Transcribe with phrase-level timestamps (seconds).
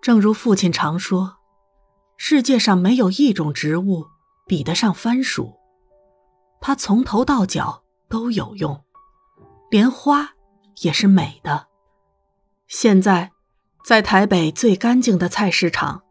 [0.00, 1.36] 正如父亲常说，
[2.16, 4.06] 世界上没有一种植物
[4.46, 5.54] 比得上番薯，
[6.60, 8.84] 它从头到脚都有用，
[9.70, 10.30] 连花
[10.82, 11.66] 也是美的。
[12.66, 13.32] 现在，
[13.84, 16.02] 在台北最干净的菜市场，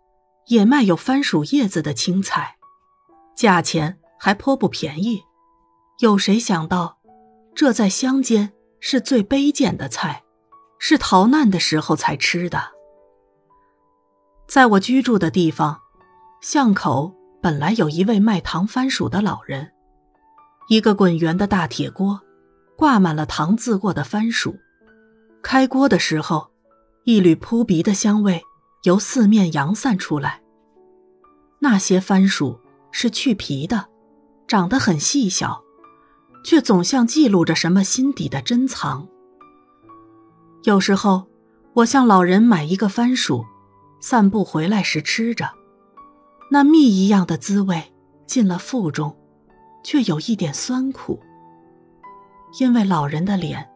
[0.48, 2.58] 也卖有番薯叶子的青菜，
[3.36, 5.24] 价钱还颇不便宜。
[6.00, 7.00] 有谁想到，
[7.56, 10.24] 这在乡间是最卑贱的菜，
[10.78, 12.77] 是逃难的时候才吃的。
[14.48, 15.78] 在我居住的地方，
[16.42, 19.70] 巷口本来有一位卖糖番薯的老人，
[20.70, 22.22] 一个滚圆的大铁锅，
[22.78, 24.58] 挂满了糖渍过的番薯。
[25.44, 26.50] 开锅的时候，
[27.04, 28.42] 一缕扑鼻的香味
[28.84, 30.42] 由四面扬散出来。
[31.60, 32.58] 那些番薯
[32.92, 33.90] 是去皮的，
[34.48, 35.62] 长得很细小，
[36.46, 39.06] 却总像记录着什么心底的珍藏。
[40.64, 41.28] 有时候，
[41.74, 43.46] 我向老人买一个番薯。
[44.00, 45.50] 散步回来时吃着，
[46.52, 47.84] 那蜜一样的滋味
[48.26, 49.16] 进了腹中，
[49.84, 51.20] 却有一点酸苦。
[52.60, 53.70] 因为老人的脸，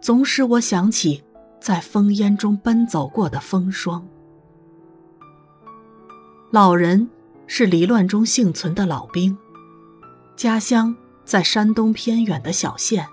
[0.00, 1.22] 总使我想起
[1.60, 4.06] 在烽烟中奔走过的风霜。
[6.50, 7.08] 老人
[7.46, 9.36] 是离乱中幸存的老兵，
[10.36, 13.06] 家乡在山东偏远的小县。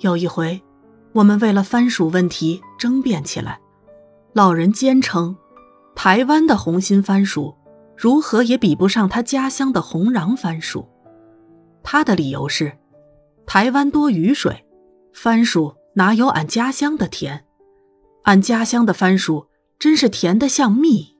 [0.00, 0.60] 有一回，
[1.12, 3.60] 我们为了番薯问题争辩起来。
[4.34, 5.36] 老人坚称，
[5.94, 7.54] 台湾的红心番薯
[7.96, 10.88] 如何也比不上他家乡的红瓤番薯。
[11.84, 12.76] 他的理由是，
[13.46, 14.66] 台湾多雨水，
[15.12, 17.44] 番薯哪有俺家乡的甜？
[18.24, 19.46] 俺家乡的番薯
[19.78, 21.16] 真是甜得像蜜。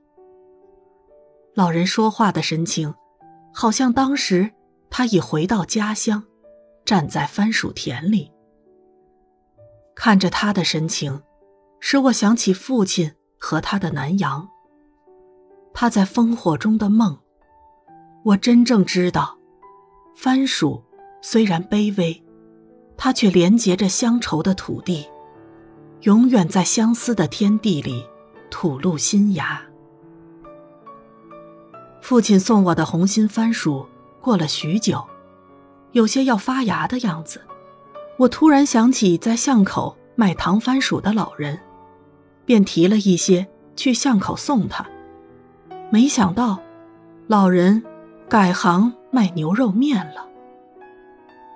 [1.53, 2.93] 老人说话的神情，
[3.53, 4.51] 好像当时
[4.89, 6.21] 他已回到家乡，
[6.83, 8.29] 站在番薯田里。
[9.95, 11.21] 看着他的神情。
[11.79, 14.47] 使我想起父亲和他的南洋。
[15.73, 17.17] 他在烽火中的梦，
[18.23, 19.37] 我真正知道，
[20.15, 20.81] 番薯
[21.21, 22.23] 虽然卑微，
[22.97, 25.05] 它却连接着乡愁的土地，
[26.01, 28.05] 永远在相思的天地里
[28.49, 29.61] 吐露新芽。
[32.01, 33.85] 父亲送我的红心番薯
[34.21, 35.03] 过了许久，
[35.91, 37.41] 有些要发芽的样子。
[38.17, 41.59] 我突然想起在巷口卖糖番薯的老人。
[42.45, 44.85] 便提了一些去巷口送他，
[45.91, 46.59] 没想到，
[47.27, 47.83] 老人
[48.29, 50.27] 改行卖牛肉面了。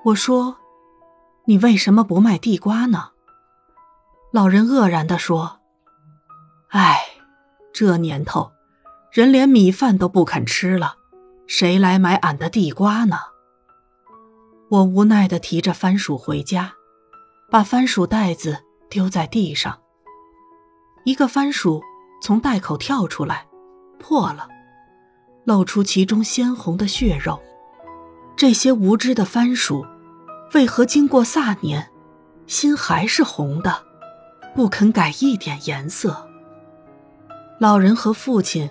[0.06, 0.58] 我说
[1.46, 3.10] ：“你为什么不卖地瓜呢？”
[4.32, 5.60] 老人愕然地说
[6.70, 7.00] ：“哎，
[7.74, 8.52] 这年头，
[9.12, 10.96] 人连米饭都不肯吃了，
[11.48, 13.18] 谁来买俺的地瓜呢？”
[14.70, 16.74] 我无奈地提着番薯回家，
[17.50, 19.80] 把番薯袋子丢在地上。
[21.04, 21.82] 一个番薯
[22.22, 23.46] 从袋口跳出来，
[23.98, 24.48] 破了，
[25.46, 27.40] 露出其中鲜红的血肉。
[28.36, 29.86] 这些无知的番薯，
[30.54, 31.90] 为何经过卅年，
[32.48, 33.84] 心还是红的，
[34.56, 36.28] 不肯改一点颜色？
[37.60, 38.70] 老人和父亲，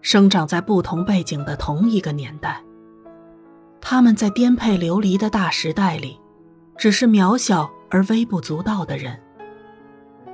[0.00, 2.62] 生长在不同背景的同一个年代。
[3.80, 6.18] 他们在颠沛流离的大时代里，
[6.76, 9.18] 只是渺小而微不足道的人。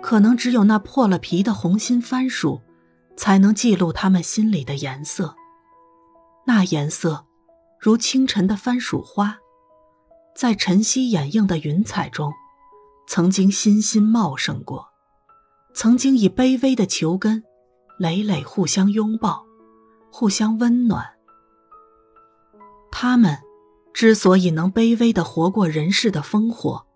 [0.07, 2.63] 可能只有那破了皮的红心番薯，
[3.17, 5.35] 才能记录他们心里的颜色。
[6.47, 7.27] 那颜色，
[7.81, 9.39] 如清晨的番薯花，
[10.33, 12.33] 在晨曦掩映的云彩中，
[13.09, 14.91] 曾经欣欣茂盛过，
[15.75, 17.43] 曾经以卑微的球根，
[17.99, 19.45] 累累互相拥抱，
[20.13, 21.05] 互相温暖。
[22.93, 23.41] 他们，
[23.93, 26.87] 之所以能卑微的活过人世的烽火，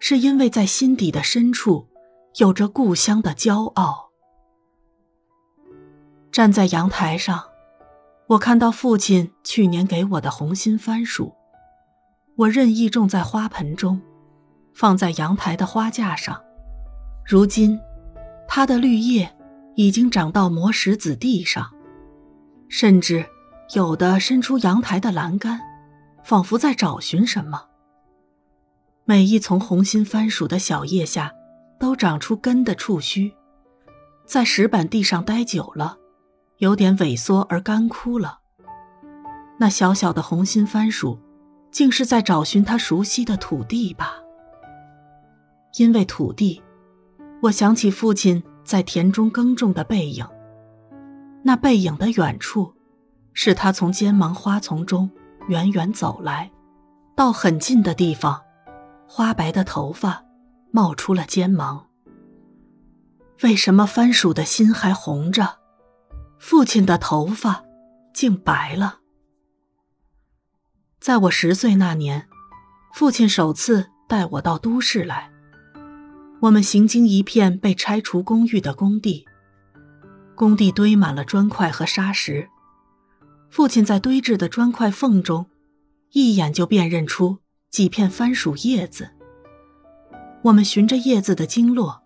[0.00, 1.86] 是因为在心底的深处。
[2.36, 4.10] 有着故乡的骄傲。
[6.30, 7.44] 站在阳台上，
[8.26, 11.34] 我看到父亲去年给我的红心番薯，
[12.36, 14.00] 我任意种在花盆中，
[14.72, 16.42] 放在阳台的花架上。
[17.26, 17.78] 如今，
[18.48, 19.36] 它的绿叶
[19.76, 21.70] 已经长到磨石子地上，
[22.66, 23.26] 甚至
[23.74, 25.60] 有的伸出阳台的栏杆，
[26.24, 27.66] 仿佛在找寻什么。
[29.04, 31.34] 每一丛红心番薯的小叶下。
[31.82, 33.34] 都长出根的触须，
[34.24, 35.96] 在石板地上待久了，
[36.58, 38.38] 有点萎缩而干枯了。
[39.58, 41.18] 那小小的红心番薯，
[41.72, 44.14] 竟是在找寻它熟悉的土地吧？
[45.76, 46.62] 因为土地，
[47.42, 50.24] 我想起父亲在田中耕种的背影。
[51.42, 52.72] 那背影的远处，
[53.32, 55.10] 是他从尖芒花丛中
[55.48, 56.48] 远远走来，
[57.16, 58.40] 到很近的地方，
[59.08, 60.24] 花白的头发。
[60.72, 61.86] 冒出了尖芒。
[63.42, 65.58] 为什么番薯的心还红着，
[66.38, 67.64] 父亲的头发
[68.12, 69.00] 竟白了？
[70.98, 72.28] 在我十岁那年，
[72.94, 75.30] 父亲首次带我到都市来。
[76.40, 79.24] 我们行经一片被拆除公寓的工地，
[80.34, 82.48] 工地堆满了砖块和沙石。
[83.50, 85.46] 父亲在堆置的砖块缝中，
[86.12, 87.38] 一眼就辨认出
[87.68, 89.10] 几片番薯叶子。
[90.42, 92.02] 我们循着叶子的经络。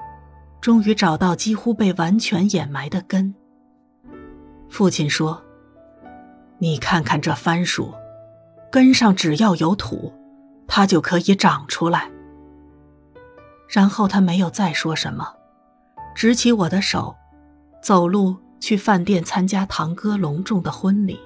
[0.59, 3.33] 终于找到几乎被完全掩埋的根。
[4.69, 5.41] 父亲说
[6.59, 7.95] ：“你看看这番薯，
[8.73, 10.13] 根上只要有土，
[10.67, 12.11] 它就可以长出来。”
[13.71, 15.37] 然后他没有再说什么，
[16.17, 17.15] 执起我的手，
[17.81, 21.21] 走路去饭店参加堂哥隆重的婚礼。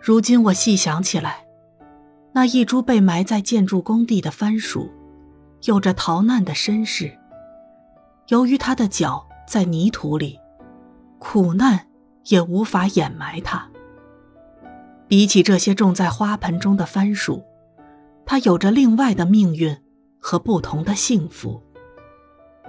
[0.00, 1.44] 如今我细想起来，
[2.32, 4.88] 那一株被埋在建筑工地的番薯，
[5.64, 7.10] 有着逃难的身世。
[8.28, 10.38] 由于他的脚在泥土里，
[11.18, 11.88] 苦难
[12.26, 13.68] 也无法掩埋它。
[15.08, 17.42] 比起这些种在花盆中的番薯，
[18.24, 19.76] 它有着另外的命运
[20.20, 21.60] 和不同的幸福。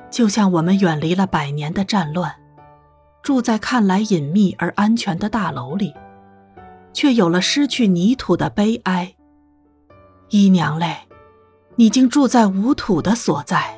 [0.10, 2.34] 就像我们远离了百年的战乱，
[3.22, 5.94] 住在看来隐秘而安全的大楼里，
[6.92, 9.14] 却有了失去泥土的悲哀。
[10.32, 11.10] 姨娘嘞，
[11.76, 13.78] 你竟住在无土的所在。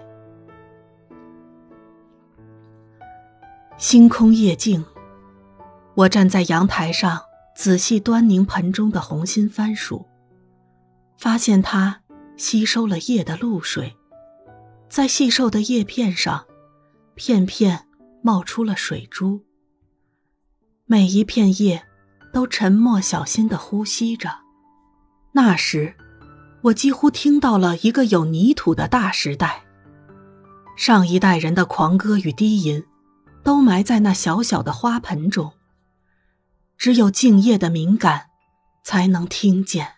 [3.76, 4.86] 星空夜静，
[5.96, 7.24] 我站在阳台上，
[7.56, 10.06] 仔细端凝盆中的红心番薯，
[11.18, 12.02] 发现它
[12.38, 13.98] 吸收了夜的露水，
[14.88, 16.46] 在细瘦的叶片上，
[17.16, 17.88] 片片
[18.22, 19.44] 冒出了水珠。
[20.86, 21.84] 每一片叶
[22.32, 24.30] 都沉默小心地呼吸着。
[25.32, 25.96] 那时，
[26.63, 29.63] 我几乎听到了一个有泥土的大时代，
[30.75, 32.83] 上一代人的狂歌与低吟。
[33.44, 35.51] 都埋在那小小的花盆中，
[36.77, 38.27] 只有敬业的敏感，
[38.86, 39.95] 才能听见。